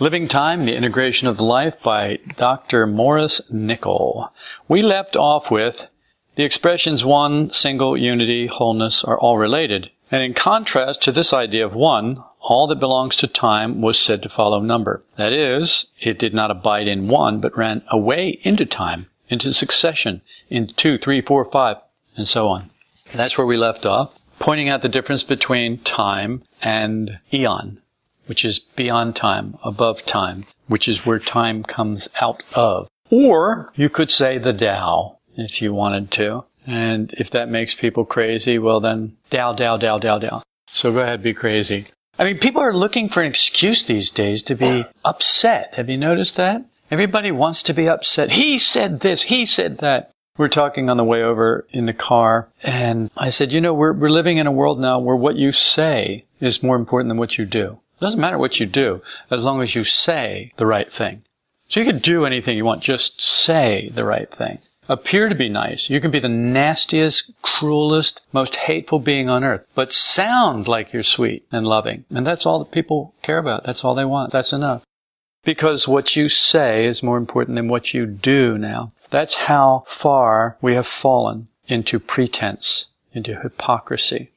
[0.00, 2.84] Living Time, The Integration of the Life by Dr.
[2.88, 4.30] Maurice Nicoll.
[4.66, 5.86] We left off with
[6.34, 9.90] the expressions one, single, unity, wholeness are all related.
[10.10, 14.24] And in contrast to this idea of one, all that belongs to time was said
[14.24, 15.04] to follow number.
[15.16, 20.22] That is, it did not abide in one, but ran away into time, into succession,
[20.48, 21.76] in two, three, four, five,
[22.16, 22.70] and so on.
[23.12, 27.80] That's where we left off, pointing out the difference between time and eon,
[28.26, 32.88] which is beyond time, above time, which is where time comes out of.
[33.10, 36.44] Or you could say the Tao, if you wanted to.
[36.66, 40.42] And if that makes people crazy, well then, Tao, Tao, Tao, Tao, Tao.
[40.68, 41.86] So go ahead, be crazy.
[42.18, 45.74] I mean, people are looking for an excuse these days to be upset.
[45.74, 46.64] Have you noticed that?
[46.90, 48.32] Everybody wants to be upset.
[48.32, 50.10] He said this, he said that.
[50.40, 53.92] We're talking on the way over in the car, and I said, you know, we're,
[53.92, 57.36] we're living in a world now where what you say is more important than what
[57.36, 57.78] you do.
[57.98, 61.24] It doesn't matter what you do, as long as you say the right thing.
[61.68, 64.60] So you can do anything you want, just say the right thing.
[64.88, 65.90] Appear to be nice.
[65.90, 71.02] You can be the nastiest, cruelest, most hateful being on earth, but sound like you're
[71.02, 72.06] sweet and loving.
[72.08, 73.66] And that's all that people care about.
[73.66, 74.32] That's all they want.
[74.32, 74.84] That's enough.
[75.44, 78.92] Because what you say is more important than what you do now.
[79.10, 84.30] That's how far we have fallen into pretense, into hypocrisy.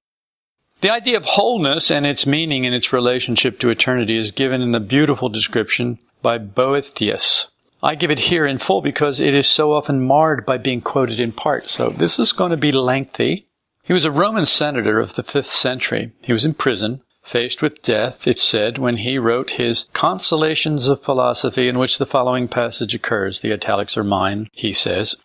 [0.82, 4.72] The idea of wholeness and its meaning and its relationship to eternity is given in
[4.72, 7.48] the beautiful description by Boethius.
[7.82, 11.20] I give it here in full because it is so often marred by being quoted
[11.20, 11.70] in part.
[11.70, 13.48] So this is going to be lengthy.
[13.84, 16.14] He was a Roman senator of the fifth century.
[16.22, 21.02] He was in prison, faced with death, it said, when he wrote his Consolations of
[21.02, 23.42] Philosophy, in which the following passage occurs.
[23.42, 25.16] The italics are mine, he says.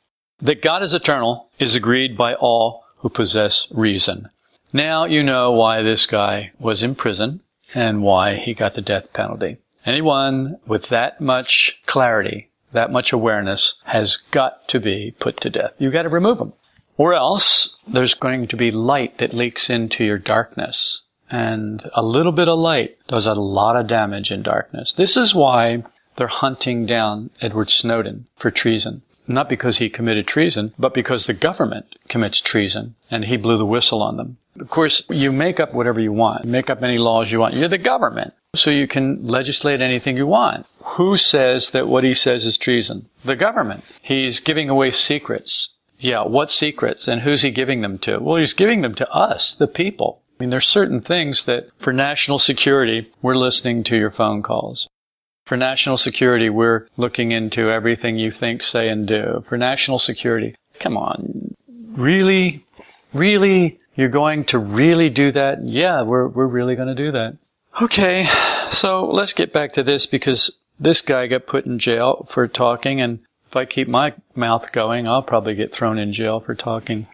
[0.41, 4.29] That God is eternal is agreed by all who possess reason.
[4.73, 7.41] Now you know why this guy was in prison
[7.75, 9.57] and why he got the death penalty.
[9.85, 15.73] Anyone with that much clarity, that much awareness, has got to be put to death.
[15.79, 16.53] You've got to remove them.
[16.97, 21.03] Or else there's going to be light that leaks into your darkness.
[21.31, 24.93] And a little bit of light does a lot of damage in darkness.
[24.93, 25.85] This is why
[26.17, 29.03] they're hunting down Edward Snowden for treason.
[29.27, 33.67] Not because he committed treason, but because the government commits treason and he blew the
[33.67, 34.39] whistle on them.
[34.59, 36.47] Of course, you make up whatever you want.
[36.47, 37.55] Make up any laws you want.
[37.55, 38.33] You're the government.
[38.57, 40.67] So you can legislate anything you want.
[40.97, 43.09] Who says that what he says is treason?
[43.25, 43.85] The government.
[44.01, 45.69] He's giving away secrets.
[45.99, 47.07] Yeah, what secrets?
[47.07, 48.19] And who's he giving them to?
[48.19, 50.23] Well, he's giving them to us, the people.
[50.39, 54.89] I mean, there's certain things that for national security, we're listening to your phone calls.
[55.47, 59.45] For national security, we're looking into everything you think, say, and do.
[59.49, 61.55] For national security, come on.
[61.67, 62.65] Really?
[63.13, 63.81] Really?
[63.97, 65.65] You're going to really do that?
[65.65, 67.37] Yeah, we're, we're really going to do that.
[67.83, 68.29] Okay,
[68.71, 73.01] so let's get back to this because this guy got put in jail for talking,
[73.01, 77.09] and if I keep my mouth going, I'll probably get thrown in jail for talking.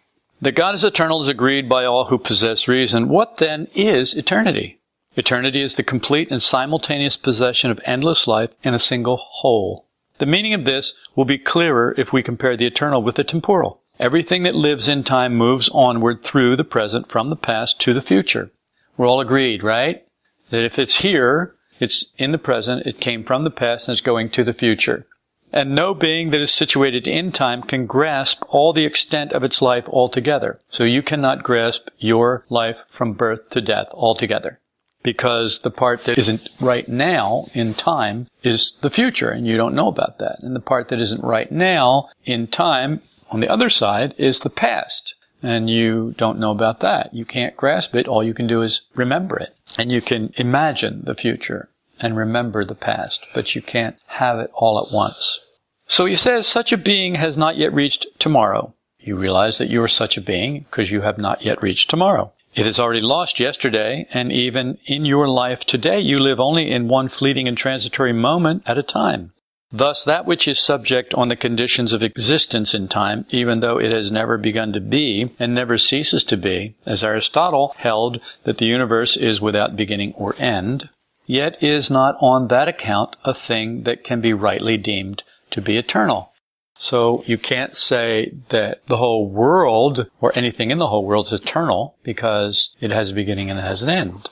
[0.45, 3.09] That God is eternal is agreed by all who possess reason.
[3.09, 4.79] What then is eternity?
[5.17, 9.87] Eternity is the complete and simultaneous possession of endless life in a single whole.
[10.19, 13.81] The meaning of this will be clearer if we compare the eternal with the temporal.
[13.99, 18.03] Everything that lives in time moves onward through the present from the past to the
[18.03, 18.51] future.
[18.99, 20.05] We're all agreed, right?
[20.51, 24.03] That if it's here, it's in the present, it came from the past, and it's
[24.03, 25.07] going to the future.
[25.55, 29.63] And no being that is situated in time can grasp all the extent of its
[29.63, 30.59] life altogether.
[30.69, 34.59] So you cannot grasp your life from birth to death altogether.
[35.05, 39.77] Because the part that isn't right now in time is the future, and you don't
[39.77, 40.41] know about that.
[40.43, 43.01] And the part that isn't right now in time
[43.31, 45.15] on the other side is the past.
[45.41, 47.15] And you don't know about that.
[47.15, 48.09] You can't grasp it.
[48.09, 49.55] All you can do is remember it.
[49.79, 51.69] And you can imagine the future
[52.01, 55.41] and remember the past, but you can't have it all at once.
[55.87, 58.75] So he says, such a being has not yet reached tomorrow.
[58.99, 62.33] You realize that you are such a being because you have not yet reached tomorrow.
[62.55, 66.89] It has already lost yesterday, and even in your life today, you live only in
[66.89, 69.33] one fleeting and transitory moment at a time.
[69.73, 73.91] Thus, that which is subject on the conditions of existence in time, even though it
[73.91, 78.67] has never begun to be and never ceases to be, as Aristotle held that the
[78.67, 80.91] universe is without beginning or end,
[81.27, 85.77] yet is not on that account a thing that can be rightly deemed to be
[85.77, 86.31] eternal.
[86.79, 91.33] So you can't say that the whole world or anything in the whole world is
[91.33, 94.29] eternal because it has a beginning and it has an end.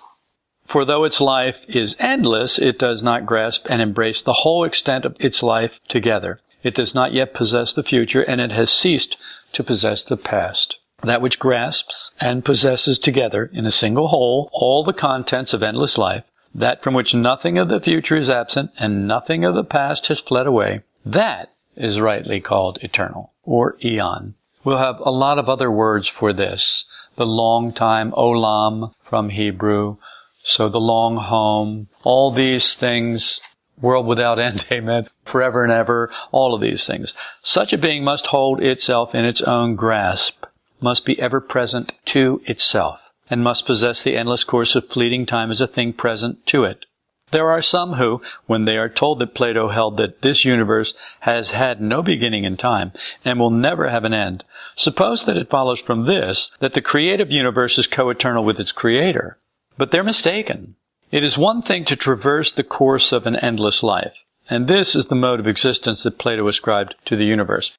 [0.64, 5.04] For though its life is endless, it does not grasp and embrace the whole extent
[5.04, 6.40] of its life together.
[6.62, 9.16] It does not yet possess the future and it has ceased
[9.52, 10.78] to possess the past.
[11.04, 15.98] that which grasps and possesses together in a single whole all the contents of endless
[15.98, 16.22] life,
[16.54, 20.20] that from which nothing of the future is absent and nothing of the past has
[20.20, 24.34] fled away, that is rightly called eternal or eon.
[24.64, 26.84] We'll have a lot of other words for this.
[27.16, 29.96] The long time, olam from Hebrew.
[30.44, 33.40] So the long home, all these things,
[33.80, 37.14] world without end, amen, forever and ever, all of these things.
[37.42, 40.44] Such a being must hold itself in its own grasp,
[40.80, 43.01] must be ever present to itself,
[43.32, 46.84] and must possess the endless course of fleeting time as a thing present to it.
[47.30, 51.52] There are some who, when they are told that Plato held that this universe has
[51.52, 52.92] had no beginning in time
[53.24, 54.44] and will never have an end,
[54.76, 59.38] suppose that it follows from this that the creative universe is co-eternal with its creator.
[59.78, 60.76] But they're mistaken.
[61.10, 64.12] It is one thing to traverse the course of an endless life,
[64.50, 67.72] and this is the mode of existence that Plato ascribed to the universe.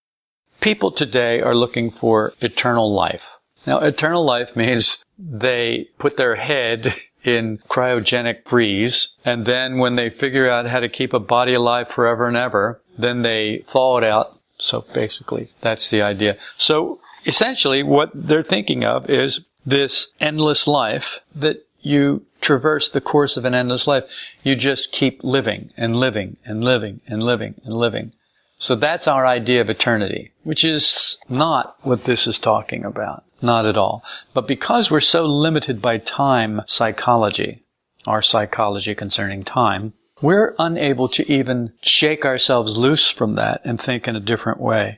[0.61, 3.32] People today are looking for eternal life.
[3.65, 9.09] Now, eternal life means they put their head in cryogenic freeze.
[9.23, 12.81] And then when they figure out how to keep a body alive forever and ever,
[12.97, 14.39] then they thaw it out.
[14.57, 16.37] So basically, that's the idea.
[16.57, 23.37] So essentially what they're thinking of is this endless life that you traverse the course
[23.37, 24.03] of an endless life.
[24.43, 28.13] You just keep living and living and living and living and living.
[28.57, 33.23] So that's our idea of eternity, which is not what this is talking about.
[33.43, 34.03] Not at all.
[34.33, 37.63] But because we're so limited by time psychology,
[38.07, 44.07] our psychology concerning time, we're unable to even shake ourselves loose from that and think
[44.07, 44.97] in a different way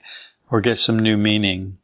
[0.52, 1.80] or get some new meaning.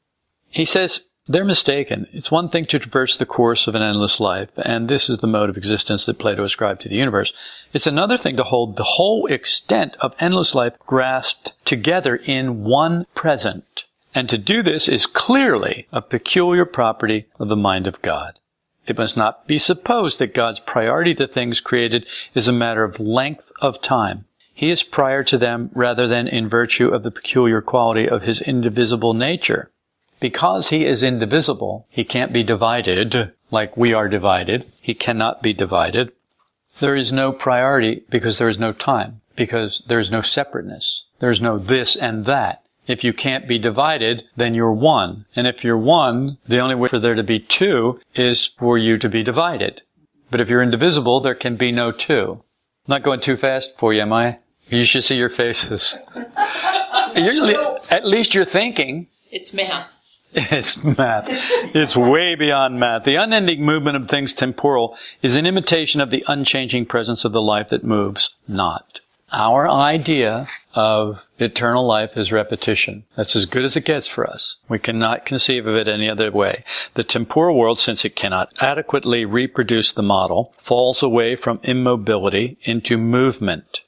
[0.50, 2.08] He says, they're mistaken.
[2.12, 5.28] It's one thing to traverse the course of an endless life, and this is the
[5.28, 7.34] mode of existence that Plato ascribed to the universe.
[7.74, 13.08] It's another thing to hold the whole extent of endless life grasped together in one
[13.16, 13.86] present.
[14.14, 18.40] And to do this is clearly a peculiar property of the mind of God.
[18.86, 23.00] It must not be supposed that God's priority to things created is a matter of
[23.00, 24.26] length of time.
[24.54, 28.42] He is prior to them rather than in virtue of the peculiar quality of his
[28.42, 29.72] indivisible nature.
[30.20, 34.66] Because he is indivisible, he can't be divided like we are divided.
[34.82, 36.12] He cannot be divided.
[36.80, 41.06] There is no priority because there is no time, because there is no separateness.
[41.20, 42.64] There is no this and that.
[42.88, 45.26] If you can't be divided, then you're one.
[45.36, 48.98] And if you're one, the only way for there to be two is for you
[48.98, 49.82] to be divided.
[50.30, 52.42] But if you're indivisible, there can be no two.
[52.88, 54.40] I'm not going too fast for you, am I?
[54.68, 55.98] You should see your faces.
[56.16, 59.08] at least you're thinking.
[59.30, 59.90] It's math.
[60.34, 61.26] It's math.
[61.28, 63.04] It's way beyond math.
[63.04, 67.42] The unending movement of things temporal is an imitation of the unchanging presence of the
[67.42, 69.02] life that moves not.
[69.34, 73.06] Our idea of eternal life is repetition.
[73.16, 74.58] That's as good as it gets for us.
[74.68, 76.66] We cannot conceive of it any other way.
[76.96, 82.98] The temporal world, since it cannot adequately reproduce the model, falls away from immobility into
[82.98, 83.82] movement.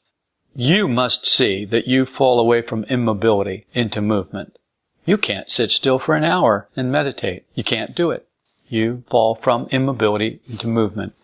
[0.56, 4.57] You must see that you fall away from immobility into movement.
[5.06, 7.45] You can't sit still for an hour and meditate.
[7.54, 8.28] You can't do it.
[8.69, 11.16] You fall from immobility into movement.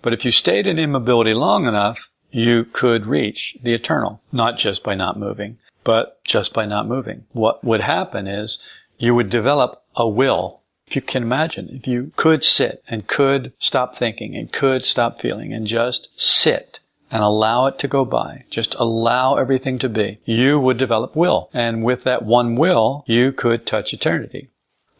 [0.00, 4.82] But if you stayed in immobility long enough, you could reach the eternal, not just
[4.82, 7.24] by not moving, but just by not moving.
[7.32, 8.58] What would happen is
[8.98, 10.60] you would develop a will.
[10.86, 15.20] If you can imagine, if you could sit and could stop thinking and could stop
[15.20, 20.18] feeling and just sit and allow it to go by, just allow everything to be,
[20.24, 21.48] you would develop will.
[21.52, 24.48] And with that one will, you could touch eternity.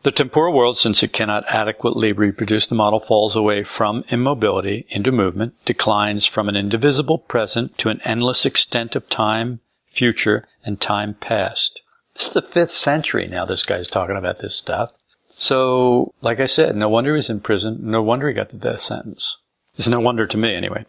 [0.04, 5.10] The temporal world, since it cannot adequately reproduce the model, falls away from immobility into
[5.10, 11.14] movement, declines from an indivisible present to an endless extent of time, future, and time
[11.14, 11.80] past.
[12.14, 14.92] This is the fifth century now this guy's talking about this stuff.
[15.36, 17.78] So, like I said, no wonder he's in prison.
[17.80, 19.36] No wonder he got the death sentence.
[19.76, 20.84] It's no wonder to me, anyway.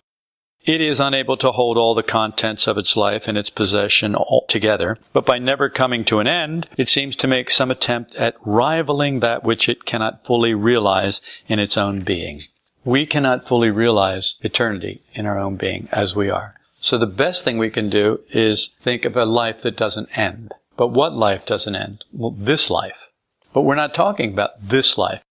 [0.65, 4.97] It is unable to hold all the contents of its life in its possession altogether,
[5.13, 9.21] but by never coming to an end, it seems to make some attempt at rivaling
[9.21, 12.41] that which it cannot fully realize in its own being.
[12.83, 16.55] We cannot fully realize eternity in our own being as we are.
[16.81, 20.53] So the best thing we can do is think of a life that doesn't end.
[20.77, 22.03] But what life doesn't end?
[22.13, 23.07] Well, this life.
[23.53, 25.21] But we're not talking about this life.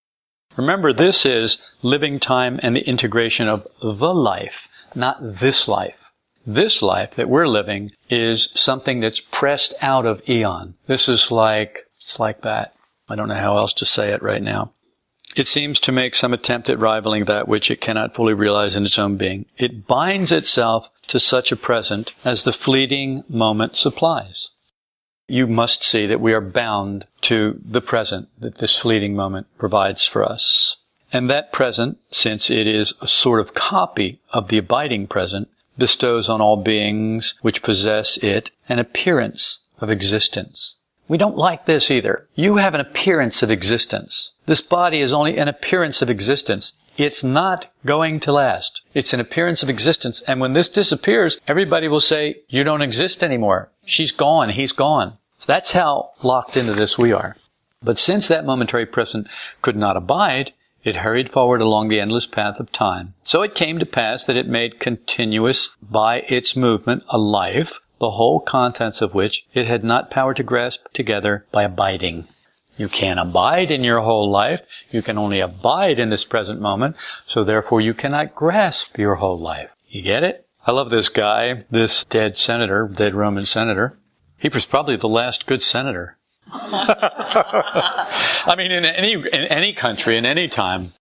[0.56, 5.94] Remember, this is living time and the integration of the life not this life.
[6.46, 10.74] This life that we're living is something that's pressed out of eon.
[10.86, 12.74] This is like, it's like that.
[13.08, 14.72] I don't know how else to say it right now.
[15.36, 18.84] It seems to make some attempt at rivaling that which it cannot fully realize in
[18.84, 19.44] its own being.
[19.58, 24.48] It binds itself to such a present as the fleeting moment supplies.
[25.28, 30.06] you must see that we are bound to the present that this fleeting moment provides
[30.06, 30.76] for us.
[31.12, 35.48] And that present, since it is a sort of copy of the abiding present,
[35.78, 40.74] bestows on all beings which possess it an appearance of existence.
[41.06, 42.26] We don't like this either.
[42.34, 44.32] You have an appearance of existence.
[44.44, 46.72] This body is only an appearance of existence.
[46.98, 48.82] It's not going to last.
[48.92, 50.20] It's an appearance of existence.
[50.26, 53.70] And when this disappears, everybody will say, you don't exist anymore.
[53.86, 54.50] She's gone.
[54.50, 55.16] He's gone.
[55.38, 57.36] So that's how locked into this we are.
[57.82, 59.28] But since that momentary present
[59.62, 60.52] could not abide,
[60.84, 63.14] it hurried forward along the endless path of time.
[63.24, 68.12] So it came to pass that it made continuous by its movement a life, the
[68.12, 72.28] whole contents of which it had not power to grasp together by abiding.
[72.76, 74.60] You can't abide in your whole life.
[74.90, 76.94] You can only abide in this present moment.
[77.26, 79.74] So therefore you cannot grasp your whole life.
[79.88, 80.46] You get it?
[80.64, 83.98] I love this guy, this dead senator, dead Roman senator.
[84.36, 86.18] He was probably the last good senator.
[86.52, 90.92] I mean, in any in any country, in any time,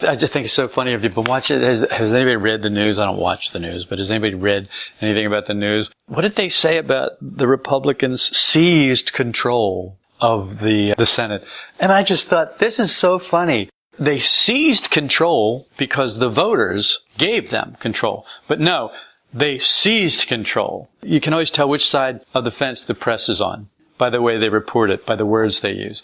[0.00, 0.92] I just think it's so funny.
[0.92, 2.98] If you've been watching, has, has anybody read the news?
[2.98, 4.68] I don't watch the news, but has anybody read
[5.00, 5.90] anything about the news?
[6.06, 11.44] What did they say about the Republicans seized control of the, uh, the Senate.
[11.78, 13.68] And I just thought, this is so funny.
[13.98, 18.26] They seized control because the voters gave them control.
[18.48, 18.90] But no,
[19.32, 20.88] they seized control.
[21.02, 24.22] You can always tell which side of the fence the press is on by the
[24.22, 26.02] way they report it, by the words they use.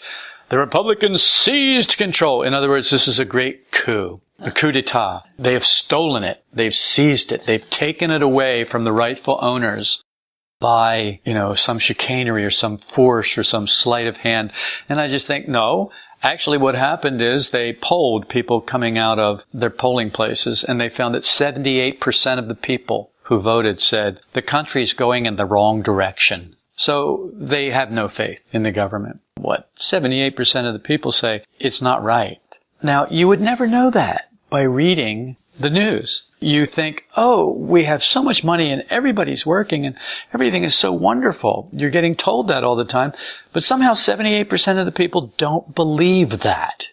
[0.49, 2.43] The Republicans seized control.
[2.43, 5.23] In other words, this is a great coup, a coup d'etat.
[5.39, 6.43] They have stolen it.
[6.53, 7.45] They've seized it.
[7.45, 10.03] They've taken it away from the rightful owners
[10.59, 14.51] by, you know, some chicanery or some force or some sleight of hand.
[14.89, 15.89] And I just think, no.
[16.21, 20.89] Actually, what happened is they polled people coming out of their polling places and they
[20.89, 25.81] found that 78% of the people who voted said the country's going in the wrong
[25.81, 26.55] direction.
[26.81, 29.19] So they have no faith in the government.
[29.35, 29.69] What?
[29.75, 32.41] 78% of the people say it's not right.
[32.81, 36.23] Now, you would never know that by reading the news.
[36.39, 39.95] You think, oh, we have so much money and everybody's working and
[40.33, 41.69] everything is so wonderful.
[41.71, 43.13] You're getting told that all the time.
[43.53, 46.87] But somehow 78% of the people don't believe that.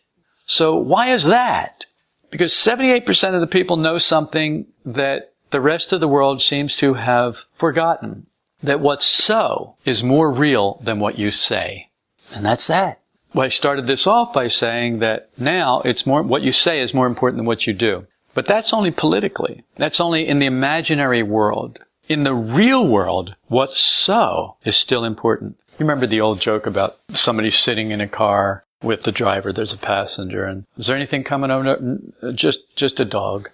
[0.45, 1.87] So why is that?
[2.31, 6.93] Because 78% of the people know something that the rest of the world seems to
[6.93, 8.27] have forgotten.
[8.63, 11.89] That what's so is more real than what you say.
[12.35, 13.01] And that's that.
[13.35, 16.95] Well, I started this off by saying that now it's more, what you say is
[16.95, 18.07] more important than what you do.
[18.35, 19.65] But that's only politically.
[19.77, 21.79] That's only in the imaginary world.
[22.09, 25.57] In the real world, what's so is still important.
[25.73, 29.73] You remember the old joke about somebody sitting in a car with the driver, there's
[29.73, 31.99] a passenger, and is there anything coming over?
[32.33, 33.51] Just, just a dog.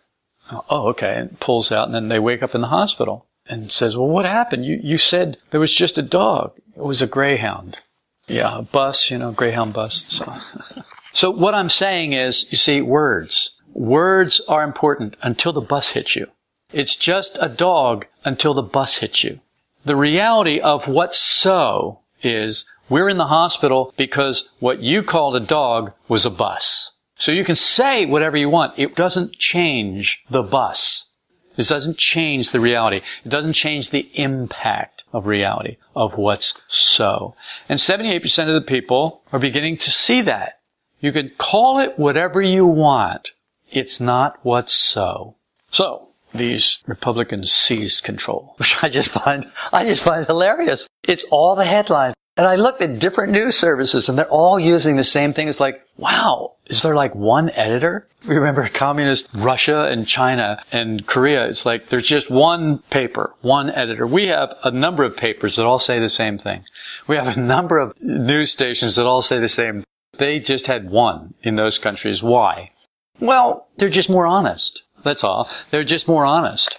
[0.50, 1.14] Oh, okay.
[1.16, 4.26] And pulls out, and then they wake up in the hospital and says, well, what
[4.26, 4.66] happened?
[4.66, 6.52] You, you said there was just a dog.
[6.76, 7.78] It was a greyhound.
[8.26, 10.04] Yeah, a bus, you know, greyhound bus.
[10.08, 10.36] So,
[11.12, 13.52] so what I'm saying is, you see, words.
[13.72, 16.26] Words are important until the bus hits you.
[16.72, 19.40] It's just a dog until the bus hits you.
[19.84, 25.40] The reality of what's so is we're in the hospital because what you called a
[25.40, 26.92] dog was a bus.
[27.16, 28.78] So you can say whatever you want.
[28.78, 31.06] It doesn't change the bus.
[31.56, 33.00] This doesn't change the reality.
[33.24, 37.34] It doesn't change the impact of reality, of what's so.
[37.68, 40.60] And 78% of the people are beginning to see that.
[41.00, 43.28] You can call it whatever you want.
[43.70, 45.36] It's not what's so.
[45.70, 50.86] So, these Republicans seized control, which I just find, I just find hilarious.
[51.02, 52.14] It's all the headlines.
[52.36, 55.46] And I looked at different news services and they're all using the same thing.
[55.46, 58.08] It's like, wow, is there like one editor?
[58.24, 61.46] Remember communist Russia and China and Korea?
[61.46, 64.04] It's like there's just one paper, one editor.
[64.06, 66.64] We have a number of papers that all say the same thing.
[67.06, 69.84] We have a number of news stations that all say the same.
[70.18, 72.20] They just had one in those countries.
[72.20, 72.72] Why?
[73.20, 74.82] Well, they're just more honest.
[75.04, 75.48] That's all.
[75.70, 76.76] They're just more honest.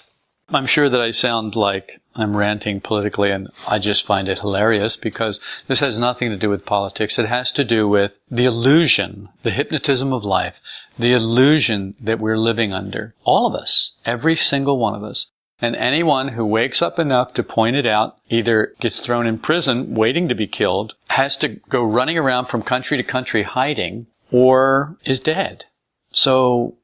[0.50, 4.96] I'm sure that I sound like I'm ranting politically and I just find it hilarious
[4.96, 7.18] because this has nothing to do with politics.
[7.18, 10.56] It has to do with the illusion, the hypnotism of life,
[11.00, 13.16] the illusion that we're living under.
[13.24, 13.94] All of us.
[14.06, 15.28] Every single one of us.
[15.60, 19.96] And anyone who wakes up enough to point it out either gets thrown in prison
[19.96, 24.98] waiting to be killed, has to go running around from country to country hiding, or
[25.06, 25.66] is dead.
[26.12, 26.76] So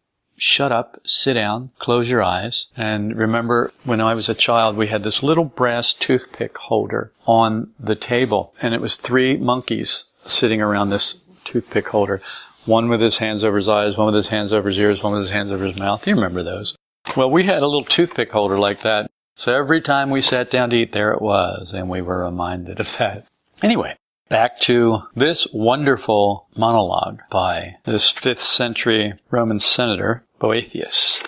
[0.41, 4.87] shut up, sit down, close your eyes, and remember when I was a child, we
[4.87, 10.59] had this little brass toothpick holder on the table, and it was three monkeys sitting
[10.59, 12.23] around this toothpick holder.
[12.65, 15.13] One with his hands over his eyes, one with his hands over his ears, one
[15.13, 16.07] with his hands over his mouth.
[16.07, 16.75] You remember those?
[17.15, 19.11] Well, we had a little toothpick holder like that.
[19.35, 22.79] So every time we sat down to eat, there it was, and we were reminded
[22.79, 23.27] of that.
[23.61, 23.95] Anyway,
[24.27, 31.21] back to this wonderful monologue by this 5th century Roman senator, Boethius.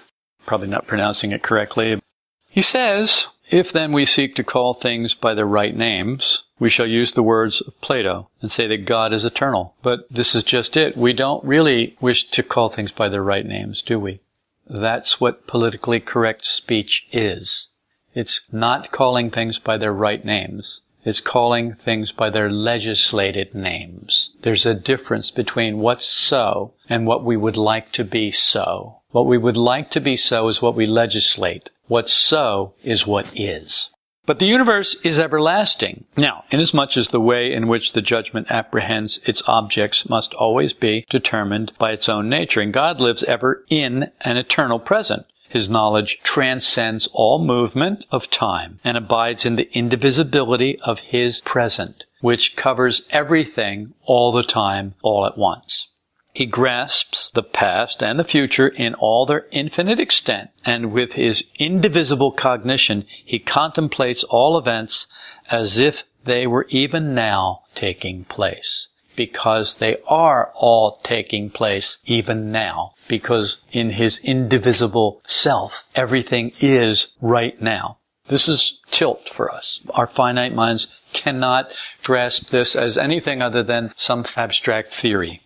[0.45, 2.01] Probably not pronouncing it correctly.
[2.49, 6.87] He says, If then we seek to call things by their right names, we shall
[6.87, 9.75] use the words of Plato and say that God is eternal.
[9.83, 10.97] But this is just it.
[10.97, 14.19] We don't really wish to call things by their right names, do we?
[14.67, 17.67] That's what politically correct speech is.
[18.15, 20.81] It's not calling things by their right names.
[21.05, 24.31] It's calling things by their legislated names.
[24.41, 29.01] There's a difference between what's so and what we would like to be so.
[29.11, 31.69] What we would like to be so is what we legislate.
[31.87, 33.89] What's so is what is.
[34.25, 36.05] But the universe is everlasting.
[36.15, 41.05] Now, inasmuch as the way in which the judgment apprehends its objects must always be
[41.09, 45.25] determined by its own nature, and God lives ever in an eternal present.
[45.53, 52.05] His knowledge transcends all movement of time and abides in the indivisibility of His present,
[52.21, 55.89] which covers everything all the time, all at once.
[56.33, 61.43] He grasps the past and the future in all their infinite extent, and with his
[61.59, 65.05] indivisible cognition, he contemplates all events
[65.51, 68.87] as if they were even now taking place.
[69.15, 72.93] Because they are all taking place even now.
[73.07, 77.97] Because in his indivisible self, everything is right now.
[78.27, 79.81] This is tilt for us.
[79.89, 81.67] Our finite minds cannot
[82.03, 85.41] grasp this as anything other than some abstract theory.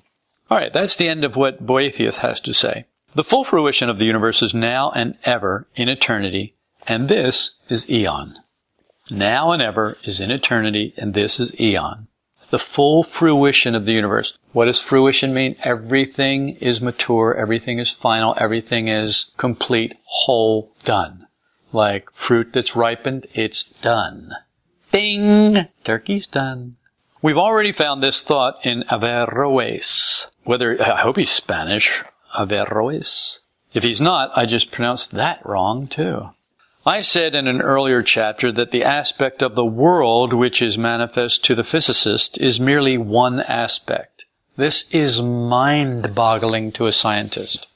[0.49, 2.85] All right, that's the end of what Boethius has to say.
[3.15, 6.53] The full fruition of the universe is now and ever in eternity,
[6.85, 8.37] and this is eon.
[9.09, 12.07] Now and ever is in eternity, and this is eon.
[12.49, 14.37] The full fruition of the universe.
[14.53, 15.57] What does fruition mean?
[15.63, 21.27] Everything is mature, everything is final, everything is complete, whole, done.
[21.73, 24.31] Like fruit that's ripened, it's done.
[24.91, 25.67] Bing!
[25.83, 26.77] Turkey's done.
[27.21, 30.27] We've already found this thought in Averroes.
[30.43, 32.01] Whether, I hope he's Spanish,
[32.37, 33.39] Averroes.
[33.73, 36.29] If he's not, I just pronounced that wrong too.
[36.87, 41.43] I said in an earlier chapter that the aspect of the world which is manifest
[41.43, 44.23] to the physicist is merely one aspect.
[44.55, 47.67] This is mind-boggling to a scientist.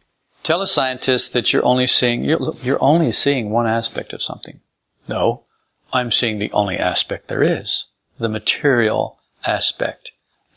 [0.43, 4.61] Tell a scientist that you're only seeing, you're, you're only seeing one aspect of something.
[5.09, 5.43] No,
[5.91, 7.87] I'm seeing the only aspect there is.
[8.17, 10.11] The material aspect.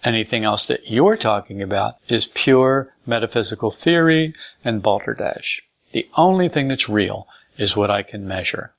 [0.04, 4.32] Anything else that you're talking about is pure metaphysical theory
[4.64, 5.60] and balderdash.
[5.90, 7.26] The only thing that's real
[7.56, 8.72] is what I can measure.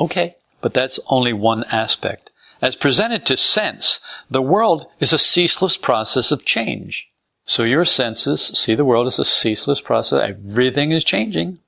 [0.00, 2.30] Okay, but that's only one aspect.
[2.60, 7.08] As presented to sense, the world is a ceaseless process of change.
[7.44, 10.20] So your senses see the world as a ceaseless process.
[10.22, 11.58] Everything is changing.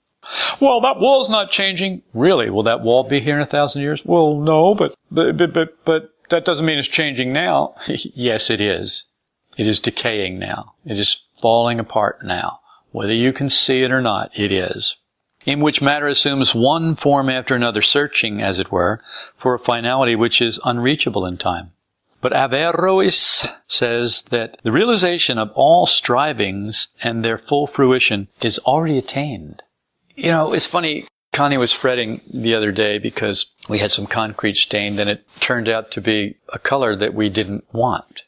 [0.60, 2.02] Well, that wall's not changing.
[2.14, 2.48] Really?
[2.48, 4.00] Will that wall be here in a thousand years?
[4.04, 7.74] Well, no, but, but, but, but, that doesn't mean it's changing now.
[7.86, 9.04] yes, it is.
[9.58, 10.74] It is decaying now.
[10.86, 12.60] It is falling apart now.
[12.92, 14.96] Whether you can see it or not, it is.
[15.44, 19.00] In which matter assumes one form after another, searching, as it were,
[19.36, 21.72] for a finality which is unreachable in time.
[22.22, 28.96] But Averroes says that the realization of all strivings and their full fruition is already
[28.96, 29.62] attained.
[30.14, 34.56] You know, it's funny, Connie was fretting the other day because we had some concrete
[34.56, 38.22] stained and it turned out to be a color that we didn't want.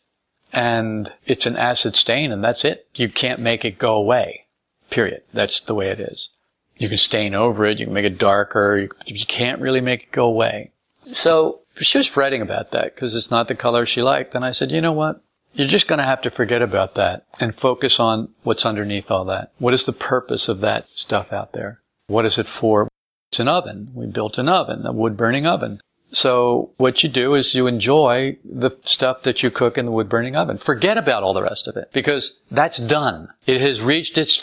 [0.52, 2.88] And it's an acid stain and that's it.
[2.94, 4.46] You can't make it go away.
[4.90, 5.22] Period.
[5.32, 6.28] That's the way it is.
[6.76, 10.12] You can stain over it, you can make it darker, you, can't really make it
[10.12, 10.70] go away.
[11.12, 14.34] So she was fretting about that because it's not the color she liked.
[14.34, 15.22] And I said, you know what?
[15.54, 19.24] You're just going to have to forget about that and focus on what's underneath all
[19.26, 19.52] that.
[19.58, 21.80] What is the purpose of that stuff out there?
[22.08, 22.88] What is it for?
[23.32, 23.90] It's an oven.
[23.94, 25.80] We built an oven, a wood burning oven.
[26.12, 30.08] So what you do is you enjoy the stuff that you cook in the wood
[30.08, 30.56] burning oven.
[30.56, 33.28] Forget about all the rest of it because that's done.
[33.46, 34.36] It has reached its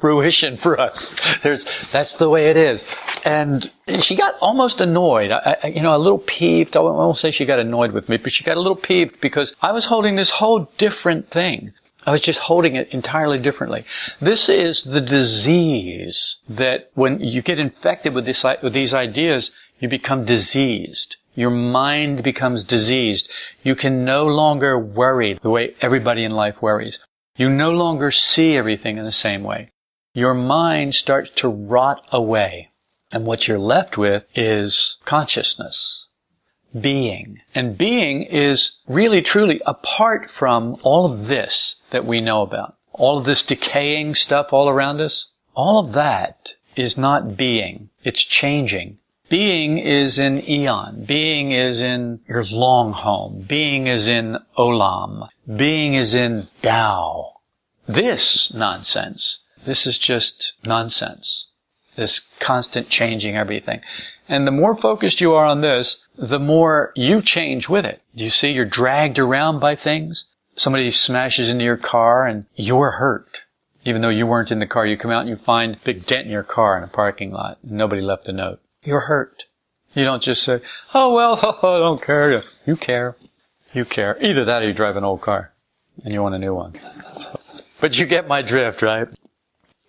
[0.00, 1.14] fruition for us.
[1.42, 2.84] There's, that's the way it is.
[3.24, 6.76] And she got almost annoyed, I, I, you know, a little peeved.
[6.76, 9.54] I won't say she got annoyed with me, but she got a little peeved because
[9.62, 11.72] I was holding this whole different thing.
[12.06, 13.84] I was just holding it entirely differently.
[14.18, 19.88] This is the disease that when you get infected with, this, with these ideas, you
[19.88, 21.16] become diseased.
[21.34, 23.28] Your mind becomes diseased.
[23.62, 26.98] You can no longer worry the way everybody in life worries.
[27.36, 29.70] You no longer see everything in the same way.
[30.14, 32.70] Your mind starts to rot away.
[33.12, 36.06] And what you're left with is consciousness
[36.78, 37.40] being.
[37.54, 42.76] And being is really truly apart from all of this that we know about.
[42.92, 45.26] All of this decaying stuff all around us.
[45.54, 47.90] All of that is not being.
[48.04, 48.98] It's changing.
[49.28, 51.04] Being is in eon.
[51.06, 53.44] Being is in your long home.
[53.46, 55.28] Being is in olam.
[55.46, 57.34] Being is in Tao.
[57.86, 59.40] This nonsense.
[59.66, 61.46] This is just nonsense.
[61.96, 63.80] This constant changing everything.
[64.28, 68.00] And the more focused you are on this, the more you change with it.
[68.14, 70.24] You see, you're dragged around by things.
[70.56, 73.40] Somebody smashes into your car and you're hurt.
[73.84, 76.06] Even though you weren't in the car, you come out and you find a big
[76.06, 77.58] dent in your car in a parking lot.
[77.62, 78.60] And nobody left a note.
[78.82, 79.44] You're hurt.
[79.94, 80.60] You don't just say,
[80.94, 82.42] oh well, I don't care.
[82.66, 83.16] You care.
[83.72, 84.16] You care.
[84.22, 85.52] Either that or you drive an old car
[86.04, 86.78] and you want a new one.
[87.20, 87.40] So,
[87.80, 89.08] but you get my drift, right?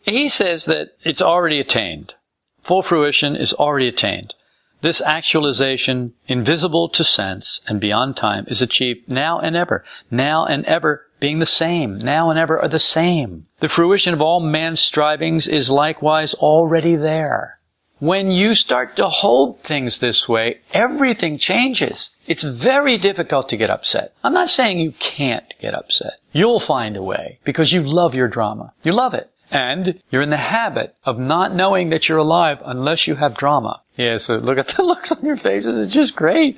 [0.02, 2.15] He says that it's already attained.
[2.62, 4.34] Full fruition is already attained.
[4.82, 9.84] This actualization, invisible to sense and beyond time, is achieved now and ever.
[10.10, 11.97] Now and ever being the same.
[11.97, 13.47] Now and ever are the same.
[13.60, 17.58] The fruition of all man's strivings is likewise already there.
[17.99, 22.12] When you start to hold things this way, everything changes.
[22.27, 24.13] It's very difficult to get upset.
[24.23, 26.13] I'm not saying you can't get upset.
[26.31, 28.73] You'll find a way because you love your drama.
[28.83, 29.29] You love it.
[29.51, 33.81] And you're in the habit of not knowing that you're alive unless you have drama.
[33.97, 35.77] Yeah, so look at the looks on your faces.
[35.77, 36.57] It's just great.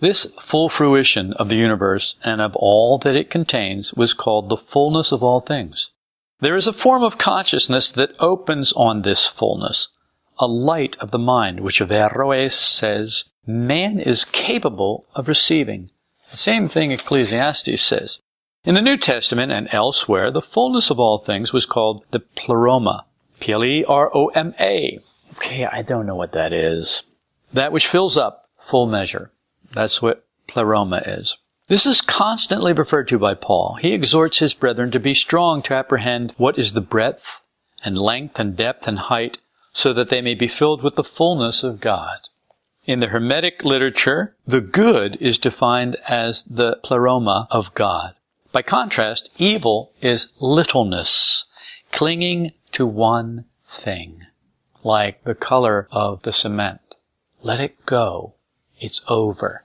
[0.00, 4.56] This full fruition of the universe and of all that it contains was called the
[4.56, 5.90] fullness of all things.
[6.40, 9.88] There is a form of consciousness that opens on this fullness,
[10.40, 15.90] a light of the mind, which Averroes says man is capable of receiving.
[16.30, 18.20] The same thing Ecclesiastes says.
[18.64, 23.04] In the New Testament and elsewhere, the fullness of all things was called the pleroma.
[23.40, 24.98] P-L-E-R-O-M-A.
[25.36, 27.02] Okay, I don't know what that is.
[27.52, 29.30] That which fills up full measure.
[29.72, 31.38] That's what pleroma is.
[31.68, 33.78] This is constantly referred to by Paul.
[33.80, 37.24] He exhorts his brethren to be strong to apprehend what is the breadth
[37.84, 39.38] and length and depth and height
[39.72, 42.18] so that they may be filled with the fullness of God.
[42.86, 48.14] In the Hermetic literature, the good is defined as the pleroma of God.
[48.52, 51.44] By contrast, evil is littleness,
[51.92, 54.26] clinging to one thing,
[54.82, 56.80] like the color of the cement.
[57.42, 58.34] Let it go.
[58.80, 59.64] It's over.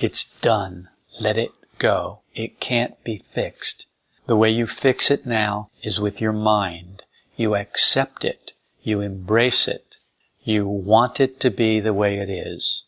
[0.00, 0.88] It's done.
[1.20, 2.22] Let it go.
[2.34, 3.86] It can't be fixed.
[4.26, 7.04] The way you fix it now is with your mind.
[7.36, 8.52] You accept it.
[8.84, 9.96] You embrace it.
[10.42, 12.82] You want it to be the way it is.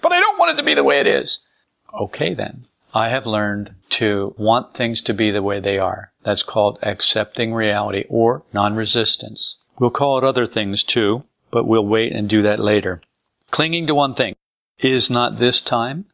[0.00, 1.40] But I don't want it to be the way it is.
[1.92, 2.64] Okay then.
[2.94, 6.12] I have learned to want things to be the way they are.
[6.24, 9.56] That's called accepting reality or non-resistance.
[9.78, 13.02] We'll call it other things too, but we'll wait and do that later.
[13.50, 14.34] Clinging to one thing.
[14.78, 16.06] Is not this time?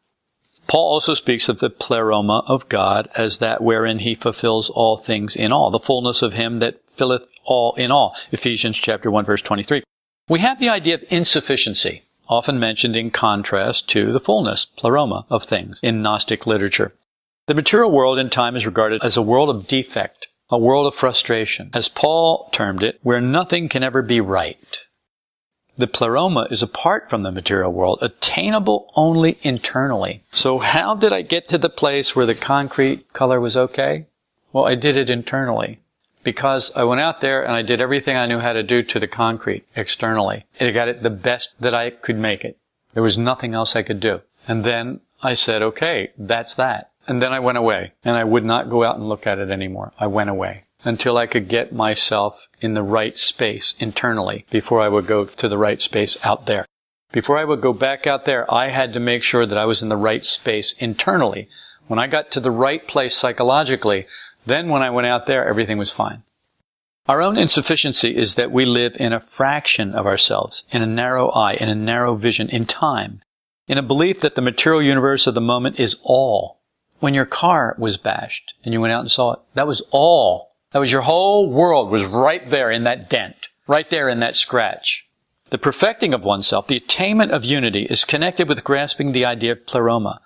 [0.66, 5.36] Paul also speaks of the pleroma of God as that wherein he fulfills all things
[5.36, 8.14] in all, the fullness of him that filleth all in all.
[8.32, 9.82] Ephesians chapter 1 verse 23.
[10.28, 15.44] We have the idea of insufficiency often mentioned in contrast to the fullness, pleroma, of
[15.44, 16.92] things in Gnostic literature.
[17.46, 20.94] The material world in time is regarded as a world of defect, a world of
[20.94, 24.78] frustration, as Paul termed it, where nothing can ever be right.
[25.78, 30.24] The pleroma is apart from the material world, attainable only internally.
[30.30, 34.06] So how did I get to the place where the concrete color was okay?
[34.52, 35.78] Well, I did it internally
[36.28, 39.00] because I went out there and I did everything I knew how to do to
[39.00, 40.44] the concrete externally.
[40.60, 42.58] I got it the best that I could make it.
[42.92, 44.20] There was nothing else I could do.
[44.46, 46.90] And then I said, okay, that's that.
[47.06, 49.50] And then I went away and I would not go out and look at it
[49.50, 49.94] anymore.
[49.98, 54.88] I went away until I could get myself in the right space internally before I
[54.88, 56.66] would go to the right space out there.
[57.10, 59.80] Before I would go back out there, I had to make sure that I was
[59.80, 61.48] in the right space internally.
[61.86, 64.06] When I got to the right place psychologically,
[64.46, 66.22] then when I went out there, everything was fine.
[67.08, 71.30] Our own insufficiency is that we live in a fraction of ourselves, in a narrow
[71.30, 73.22] eye, in a narrow vision, in time,
[73.66, 76.60] in a belief that the material universe of the moment is all.
[77.00, 80.52] When your car was bashed and you went out and saw it, that was all.
[80.72, 84.36] That was your whole world was right there in that dent, right there in that
[84.36, 85.06] scratch.
[85.50, 89.66] The perfecting of oneself, the attainment of unity is connected with grasping the idea of
[89.66, 90.20] pleroma,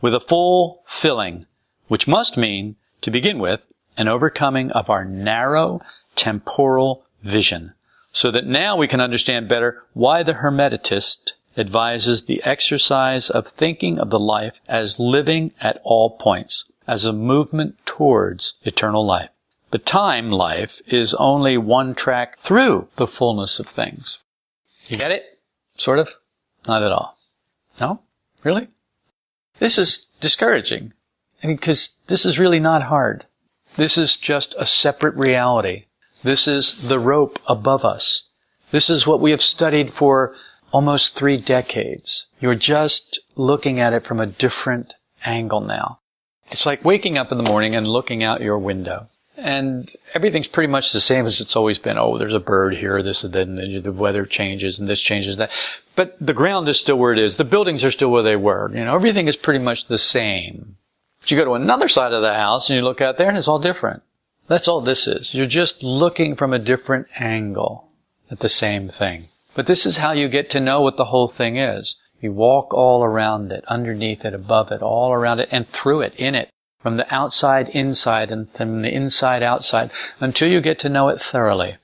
[0.00, 1.46] with a full filling,
[1.88, 3.60] which must mean to begin with,
[3.96, 5.80] an overcoming of our narrow
[6.16, 7.74] temporal vision,
[8.12, 13.98] so that now we can understand better why the Hermetist advises the exercise of thinking
[13.98, 19.30] of the life as living at all points, as a movement towards eternal life.
[19.70, 24.18] The time life is only one track through the fullness of things.
[24.88, 25.38] You get it?
[25.76, 26.08] Sort of?
[26.66, 27.16] Not at all.
[27.80, 28.00] No?
[28.42, 28.68] Really?
[29.58, 30.92] This is discouraging.
[31.42, 33.26] I mean, because this is really not hard.
[33.76, 35.84] This is just a separate reality.
[36.22, 38.24] This is the rope above us.
[38.72, 40.34] This is what we have studied for
[40.72, 42.26] almost three decades.
[42.40, 46.00] You're just looking at it from a different angle now.
[46.50, 49.08] It's like waking up in the morning and looking out your window.
[49.36, 51.96] And everything's pretty much the same as it's always been.
[51.96, 55.50] Oh, there's a bird here, this and then the weather changes and this changes that.
[55.96, 57.36] But the ground is still where it is.
[57.36, 58.70] The buildings are still where they were.
[58.74, 60.76] You know, everything is pretty much the same.
[61.20, 63.36] But you go to another side of the house and you look out there and
[63.36, 64.02] it's all different.
[64.46, 65.34] That's all this is.
[65.34, 67.88] You're just looking from a different angle
[68.30, 69.28] at the same thing.
[69.54, 71.96] But this is how you get to know what the whole thing is.
[72.20, 76.14] You walk all around it, underneath it, above it, all around it, and through it,
[76.16, 80.88] in it, from the outside inside and from the inside outside, until you get to
[80.88, 81.76] know it thoroughly.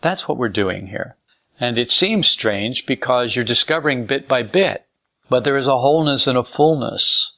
[0.00, 1.16] That's what we're doing here.
[1.60, 4.86] And it seems strange because you're discovering bit by bit,
[5.28, 7.32] but there is a wholeness and a fullness,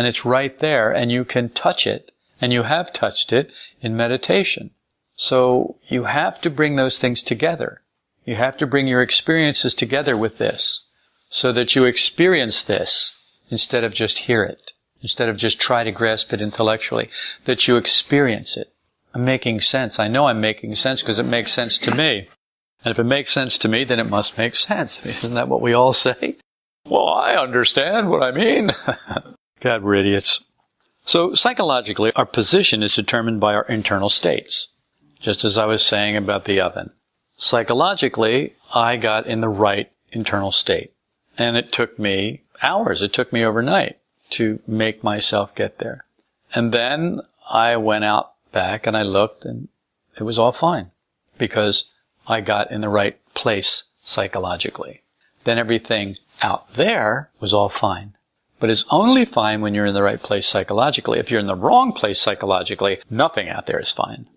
[0.00, 2.10] and it's right there, and you can touch it,
[2.40, 4.70] and you have touched it in meditation.
[5.14, 7.82] So you have to bring those things together.
[8.24, 10.84] You have to bring your experiences together with this
[11.28, 15.92] so that you experience this instead of just hear it, instead of just try to
[15.92, 17.10] grasp it intellectually,
[17.44, 18.72] that you experience it.
[19.12, 19.98] I'm making sense.
[19.98, 22.30] I know I'm making sense because it makes sense to me.
[22.82, 25.04] And if it makes sense to me, then it must make sense.
[25.04, 26.38] Isn't that what we all say?
[26.86, 28.70] Well, I understand what I mean.
[29.60, 30.44] God, we're idiots.
[31.04, 34.68] So psychologically, our position is determined by our internal states.
[35.20, 36.90] Just as I was saying about the oven.
[37.36, 40.92] Psychologically, I got in the right internal state.
[41.36, 43.02] And it took me hours.
[43.02, 43.98] It took me overnight
[44.30, 46.04] to make myself get there.
[46.54, 47.20] And then
[47.50, 49.68] I went out back and I looked and
[50.18, 50.90] it was all fine
[51.38, 51.84] because
[52.26, 55.02] I got in the right place psychologically.
[55.44, 58.14] Then everything out there was all fine.
[58.60, 61.18] But it's only fine when you're in the right place psychologically.
[61.18, 64.28] If you're in the wrong place psychologically, nothing out there is fine.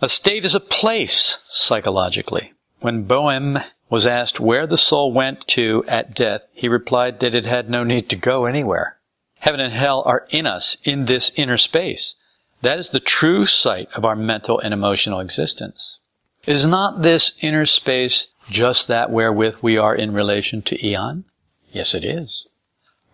[0.00, 2.52] A state is a place psychologically.
[2.80, 3.58] When Boehm
[3.90, 7.82] was asked where the soul went to at death, he replied that it had no
[7.82, 8.98] need to go anywhere.
[9.40, 12.14] Heaven and hell are in us, in this inner space.
[12.62, 15.98] That is the true site of our mental and emotional existence.
[16.46, 21.24] Is not this inner space just that wherewith we are in relation to Aeon?
[21.72, 22.46] Yes, it is.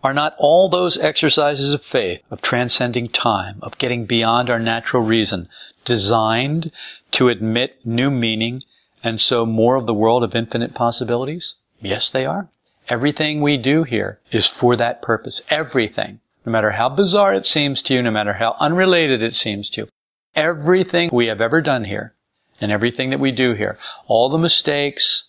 [0.05, 5.01] Are not all those exercises of faith, of transcending time, of getting beyond our natural
[5.01, 5.49] reason,
[5.83, 6.71] designed
[7.09, 8.61] to admit new meaning
[9.03, 11.55] and so more of the world of infinite possibilities?
[11.81, 12.49] Yes, they are.
[12.87, 15.41] Everything we do here is for that purpose.
[15.49, 16.19] Everything.
[16.45, 19.81] No matter how bizarre it seems to you, no matter how unrelated it seems to
[19.81, 19.87] you,
[20.35, 22.13] everything we have ever done here
[22.61, 25.23] and everything that we do here, all the mistakes,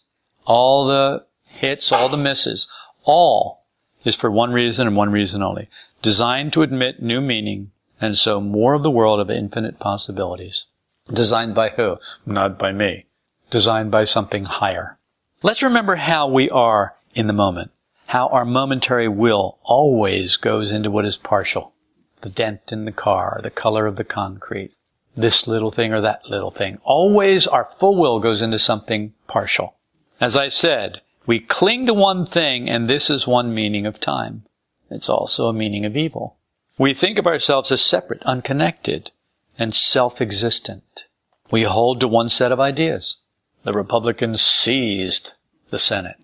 [0.45, 2.69] all the hits, all the misses,
[3.05, 3.62] all
[4.07, 5.69] is for one reason and one reason only.
[6.01, 10.66] Designed to admit new meaning and so more of the world of infinite possibilities.
[11.12, 11.97] Designed by who?
[12.25, 13.07] Not by me.
[13.51, 14.97] Designed by something higher.
[15.42, 17.73] Let's remember how we are in the moment.
[18.07, 21.73] How our momentary will always goes into what is partial.
[22.21, 24.73] The dent in the car, the color of the concrete,
[25.16, 26.79] this little thing or that little thing.
[26.85, 29.75] Always our full will goes into something partial.
[30.21, 34.45] As I said, we cling to one thing, and this is one meaning of time.
[34.91, 36.37] It's also a meaning of evil.
[36.79, 39.11] We think of ourselves as separate, unconnected,
[39.59, 41.05] and self-existent.
[41.51, 43.17] We hold to one set of ideas.
[43.65, 45.33] The Republicans seized
[45.71, 46.17] the Senate.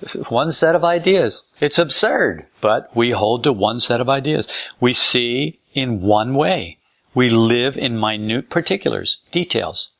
[0.00, 1.42] This is one set of ideas.
[1.60, 4.48] It's absurd, but we hold to one set of ideas.
[4.80, 6.78] We see in one way.
[7.14, 9.90] We live in minute particulars, details.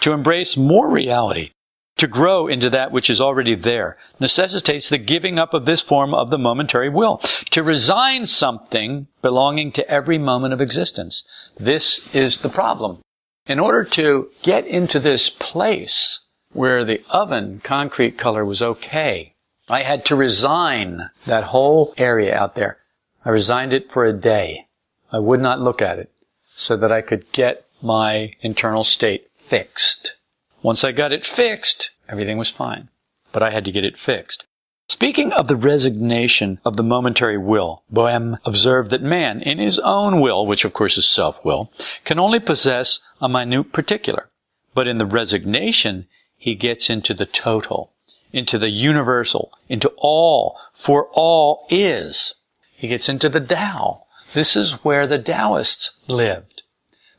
[0.00, 1.50] To embrace more reality,
[1.96, 6.14] to grow into that which is already there necessitates the giving up of this form
[6.14, 7.18] of the momentary will,
[7.50, 11.22] to resign something belonging to every moment of existence.
[11.58, 13.02] This is the problem.
[13.46, 16.20] In order to get into this place
[16.52, 19.34] where the oven concrete color was okay,
[19.68, 22.78] I had to resign that whole area out there.
[23.24, 24.66] I resigned it for a day.
[25.10, 26.10] I would not look at it
[26.54, 30.16] so that I could get my internal state fixed.
[30.62, 32.88] Once I got it fixed, everything was fine.
[33.32, 34.46] But I had to get it fixed.
[34.88, 40.20] Speaking of the resignation of the momentary will, Boehm observed that man, in his own
[40.20, 41.72] will, which of course is self-will,
[42.04, 44.30] can only possess a minute particular.
[44.72, 47.92] But in the resignation, he gets into the total,
[48.32, 52.34] into the universal, into all, for all is.
[52.72, 54.04] He gets into the Tao.
[54.32, 56.62] This is where the Taoists lived.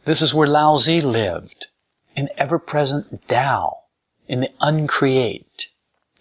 [0.05, 1.67] This is where Lao Tzu lived
[2.15, 3.79] in ever-present Tao,
[4.27, 5.67] in the uncreate,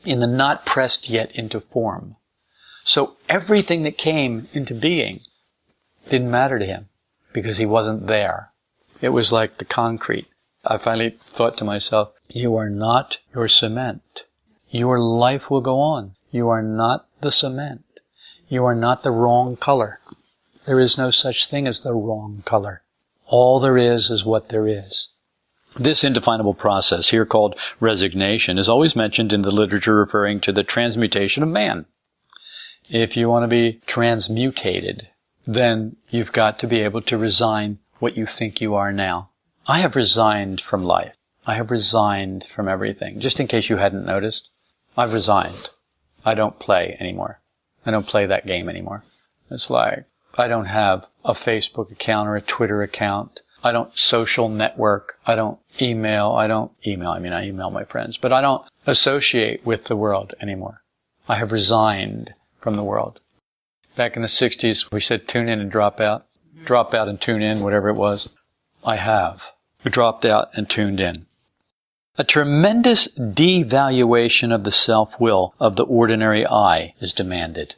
[0.05, 2.17] in the not pressed yet into form.
[2.85, 5.21] So everything that came into being
[6.11, 6.89] didn't matter to him
[7.33, 8.51] because he wasn't there.
[9.01, 10.29] It was like the concrete.
[10.65, 14.23] I finally thought to myself, you are not your cement.
[14.71, 16.15] Your life will go on.
[16.31, 17.85] You are not the cement.
[18.49, 20.01] You are not the wrong color.
[20.67, 22.83] There is no such thing as the wrong color.
[23.27, 25.09] All there is is what there is.
[25.79, 30.63] This indefinable process, here called resignation, is always mentioned in the literature referring to the
[30.63, 31.87] transmutation of man.
[32.91, 35.09] If you want to be transmutated,
[35.47, 39.31] then you've got to be able to resign what you think you are now.
[39.67, 41.15] I have resigned from life.
[41.47, 43.21] I have resigned from everything.
[43.21, 44.51] Just in case you hadn't noticed,
[44.97, 45.71] I've resigned.
[46.25, 47.41] I don't play anymore.
[47.87, 49.05] I don't play that game anymore.
[49.51, 50.05] It's like,
[50.35, 53.41] I don't have a Facebook account or a Twitter account.
[53.63, 55.19] I don't social network.
[55.27, 56.33] I don't email.
[56.33, 57.11] I don't email.
[57.11, 60.83] I mean, I email my friends, but I don't associate with the world anymore.
[61.29, 63.21] I have resigned from the world.
[63.97, 66.27] Back in the 60s, we said tune in and drop out.
[66.55, 66.65] Mm-hmm.
[66.65, 68.29] Drop out and tune in, whatever it was.
[68.85, 69.53] I have.
[69.85, 71.27] Dropped out and tuned in.
[72.19, 77.75] A tremendous devaluation of the self-will of the ordinary I is demanded.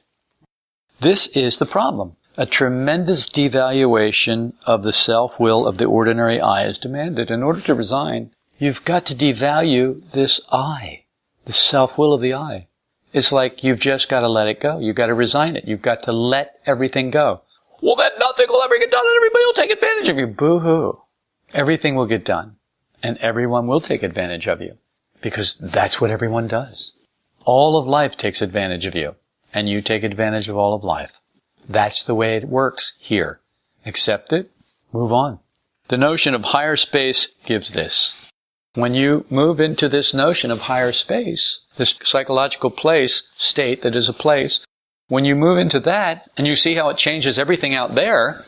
[1.01, 2.17] This is the problem.
[2.37, 7.31] A tremendous devaluation of the self-will of the ordinary I is demanded.
[7.31, 11.05] In order to resign, you've got to devalue this I,
[11.45, 12.67] the self-will of the I.
[13.13, 14.81] It's like you've just got to let it go.
[14.81, 15.65] You've got to resign it.
[15.65, 17.43] You've got to let everything go.
[17.81, 20.27] Well, then nothing will ever get done and everybody will take advantage of you.
[20.27, 21.01] Boo-hoo.
[21.53, 22.57] Everything will get done
[23.01, 24.77] and everyone will take advantage of you
[25.23, 26.95] because that's what everyone does.
[27.45, 29.15] All of life takes advantage of you
[29.53, 31.13] and you take advantage of all of life.
[31.69, 33.41] That's the way it works here.
[33.87, 34.51] Accept it,
[34.93, 35.41] move on.
[35.89, 38.15] The notion of higher space gives this.
[38.75, 44.09] When you move into this notion of higher space, this psychological place, state that is
[44.09, 44.65] a place,
[45.09, 48.45] when you move into that and you see how it changes everything out there,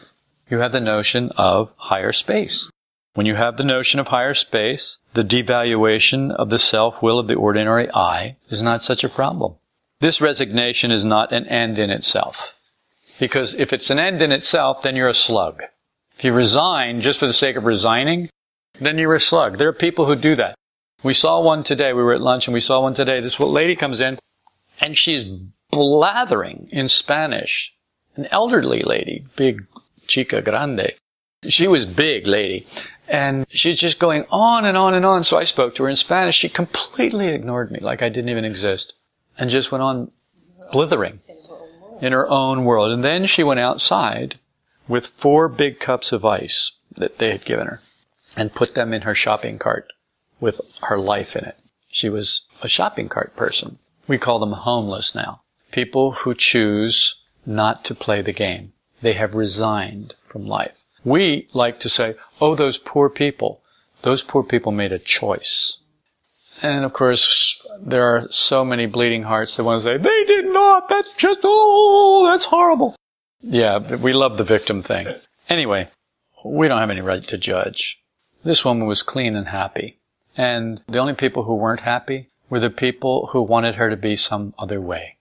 [0.48, 2.68] you have the notion of higher space.
[3.14, 7.34] When you have the notion of higher space, the devaluation of the self-will of the
[7.34, 9.54] ordinary I is not such a problem.
[10.00, 12.54] This resignation is not an end in itself.
[13.18, 15.62] Because if it's an end in itself, then you're a slug.
[16.18, 18.30] If you resign just for the sake of resigning,
[18.80, 19.58] then you're a slug.
[19.58, 20.54] There are people who do that.
[21.02, 21.92] We saw one today.
[21.92, 23.20] We were at lunch and we saw one today.
[23.20, 24.18] This lady comes in
[24.80, 25.26] and she's
[25.70, 27.72] blathering in Spanish.
[28.16, 29.66] An elderly lady, big
[30.06, 30.92] chica grande.
[31.48, 32.66] She was big lady.
[33.08, 35.22] And she's just going on and on and on.
[35.22, 36.36] So I spoke to her in Spanish.
[36.36, 38.94] She completely ignored me like I didn't even exist
[39.38, 40.10] and just went on
[40.72, 41.20] blithering
[42.00, 42.92] in her own world.
[42.92, 44.38] And then she went outside
[44.88, 47.80] with four big cups of ice that they had given her
[48.36, 49.92] and put them in her shopping cart
[50.40, 51.58] with her life in it.
[51.88, 53.78] She was a shopping cart person.
[54.06, 55.42] We call them homeless now.
[55.72, 58.72] People who choose not to play the game.
[59.02, 60.72] They have resigned from life.
[61.04, 63.62] We like to say, oh, those poor people.
[64.02, 65.78] Those poor people made a choice.
[66.62, 70.35] And of course, there are so many bleeding hearts that want to say, they did
[70.88, 72.96] that's just, oh, that's horrible.
[73.42, 75.06] Yeah, we love the victim thing.
[75.48, 75.88] Anyway,
[76.44, 77.98] we don't have any right to judge.
[78.44, 79.98] This woman was clean and happy.
[80.36, 84.16] And the only people who weren't happy were the people who wanted her to be
[84.16, 85.16] some other way.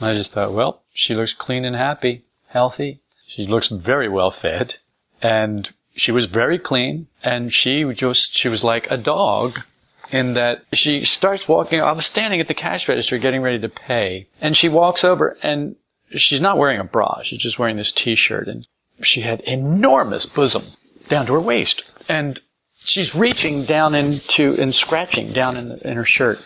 [0.00, 3.00] I just thought, well, she looks clean and happy, healthy.
[3.26, 4.76] She looks very well fed
[5.22, 9.60] and she was very clean and she just she was like a dog
[10.10, 13.68] in that she starts walking I was standing at the cash register getting ready to
[13.68, 15.76] pay and she walks over and
[16.10, 18.66] she's not wearing a bra she's just wearing this t-shirt and
[19.02, 20.64] she had enormous bosom
[21.08, 22.40] down to her waist and
[22.74, 26.38] she's reaching down into and scratching down in, the, in her shirt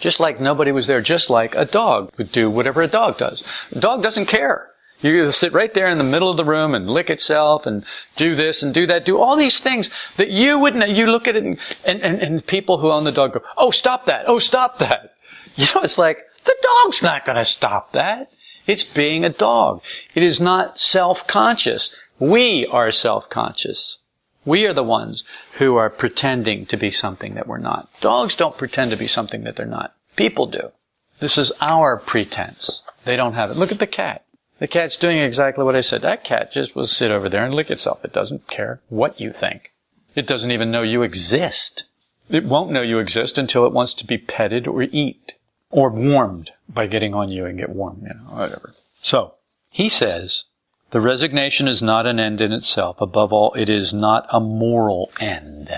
[0.00, 3.42] just like nobody was there just like a dog would do whatever a dog does.
[3.72, 6.88] A dog doesn't care you sit right there in the middle of the room and
[6.88, 7.84] lick itself and
[8.16, 11.36] do this and do that, do all these things that you wouldn't, you look at
[11.36, 14.24] it and, and, and, people who own the dog go, oh, stop that.
[14.26, 15.12] Oh, stop that.
[15.58, 18.30] You know, it's like, the dog's not going to stop that.
[18.66, 19.80] It's being a dog.
[20.14, 21.94] It is not self-conscious.
[22.18, 23.96] We are self-conscious.
[24.44, 25.24] We are the ones
[25.58, 27.88] who are pretending to be something that we're not.
[28.02, 29.94] Dogs don't pretend to be something that they're not.
[30.14, 30.72] People do.
[31.20, 32.82] This is our pretense.
[33.06, 33.56] They don't have it.
[33.56, 34.25] Look at the cat.
[34.58, 36.02] The cat's doing exactly what I said.
[36.02, 38.04] That cat just will sit over there and lick itself.
[38.04, 39.72] It doesn't care what you think.
[40.14, 41.84] It doesn't even know you exist.
[42.30, 45.34] It won't know you exist until it wants to be petted or eat
[45.70, 48.74] or warmed by getting on you and get warm, you know, whatever.
[49.02, 49.34] So,
[49.70, 50.44] he says,
[50.90, 52.96] the resignation is not an end in itself.
[53.00, 55.68] Above all, it is not a moral end.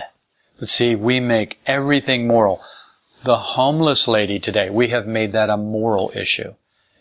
[0.60, 2.60] But see, we make everything moral.
[3.24, 6.54] The homeless lady today, we have made that a moral issue.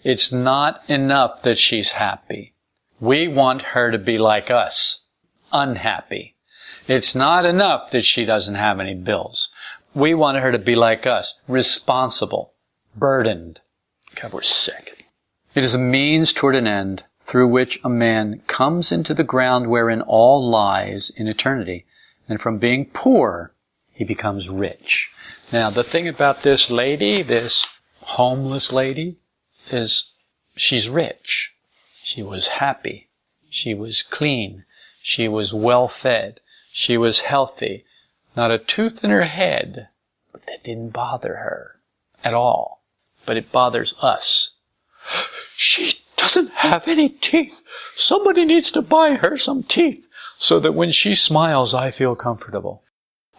[0.08, 2.54] It's not enough that she's happy.
[3.02, 5.02] We want her to be like us,
[5.52, 6.38] unhappy.
[6.88, 9.50] It's not enough that she doesn't have any bills.
[9.94, 12.54] We want her to be like us, responsible,
[12.96, 13.60] burdened,
[14.16, 15.04] God, we're sick.
[15.54, 19.68] It is a means toward an end through which a man comes into the ground
[19.68, 21.86] wherein all lies in eternity.
[22.30, 23.52] And from being poor,
[23.92, 25.12] he becomes rich.
[25.52, 27.66] Now, the thing about this lady, this
[28.00, 29.18] homeless lady,
[29.74, 30.06] is
[30.56, 31.52] she's rich.
[32.04, 33.10] She was happy.
[33.50, 34.66] She was clean.
[35.02, 36.40] She was well fed.
[36.72, 37.86] She was healthy.
[38.36, 39.90] Not a tooth in her head.
[40.32, 41.80] But that didn't bother her
[42.24, 42.82] at all.
[43.26, 44.52] But it bothers us.
[45.56, 47.54] She doesn't have any teeth.
[47.96, 50.06] Somebody needs to buy her some teeth
[50.40, 52.84] so that when she smiles, I feel comfortable.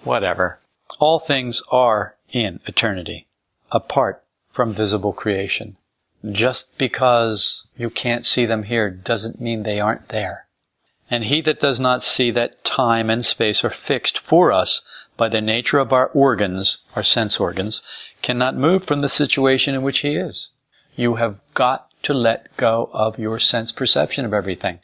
[0.03, 0.61] Whatever.
[0.99, 3.29] All things are in eternity,
[3.71, 5.77] apart from visible creation.
[6.25, 10.47] Just because you can't see them here doesn't mean they aren't there.
[11.11, 14.83] And he that does not see that time and space are fixed for us
[15.17, 17.83] by the nature of our organs, our sense organs,
[18.21, 20.49] cannot move from the situation in which he is.
[20.97, 24.81] You have got to let go of your sense perception of everything.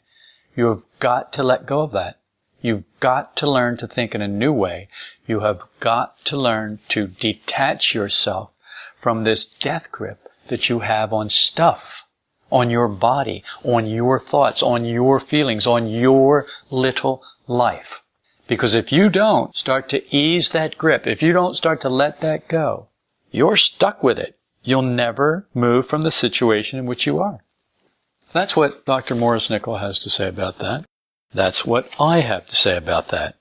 [0.55, 2.19] You have got to let go of that.
[2.61, 4.87] You've got to learn to think in a new way.
[5.27, 8.51] You have got to learn to detach yourself
[8.99, 12.03] from this death grip that you have on stuff,
[12.51, 18.01] on your body, on your thoughts, on your feelings, on your little life.
[18.47, 22.21] Because if you don't start to ease that grip, if you don't start to let
[22.21, 22.87] that go,
[23.31, 24.37] you're stuck with it.
[24.63, 27.43] You'll never move from the situation in which you are.
[28.33, 29.15] That's what Dr.
[29.15, 30.85] Maurice Nicoll has to say about that.
[31.33, 33.35] That's what I have to say about that.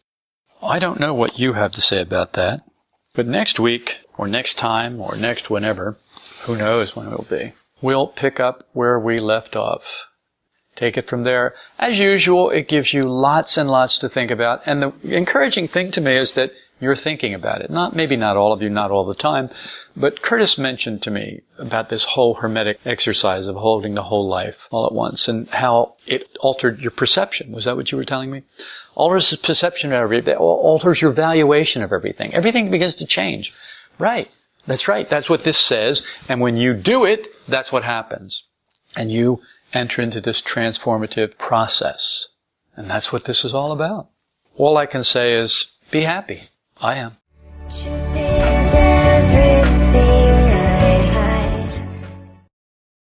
[0.62, 2.62] I don't know what you have to say about that.
[3.14, 5.98] But next week, or next time, or next whenever,
[6.44, 9.82] who knows when it will be, we'll pick up where we left off.
[10.76, 11.54] Take it from there.
[11.78, 14.62] As usual, it gives you lots and lots to think about.
[14.66, 17.70] And the encouraging thing to me is that you're thinking about it.
[17.70, 19.50] Not, maybe not all of you, not all the time,
[19.96, 24.56] but Curtis mentioned to me about this whole hermetic exercise of holding the whole life
[24.70, 27.52] all at once and how it altered your perception.
[27.52, 28.42] Was that what you were telling me?
[28.96, 32.34] Alters the perception of everything, alters your valuation of everything.
[32.34, 33.54] Everything begins to change.
[33.98, 34.28] Right.
[34.66, 35.08] That's right.
[35.08, 36.02] That's what this says.
[36.28, 38.44] And when you do it, that's what happens.
[38.96, 39.40] And you
[39.72, 42.28] enter into this transformative process.
[42.76, 44.08] And that's what this is all about.
[44.56, 46.48] All I can say is be happy.
[46.78, 47.16] I am.